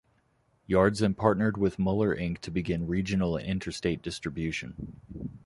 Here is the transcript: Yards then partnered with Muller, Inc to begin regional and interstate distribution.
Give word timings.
Yards 0.65 0.97
then 0.97 1.13
partnered 1.13 1.57
with 1.57 1.77
Muller, 1.77 2.15
Inc 2.15 2.39
to 2.39 2.49
begin 2.49 2.87
regional 2.87 3.37
and 3.37 3.45
interstate 3.47 4.01
distribution. 4.01 4.99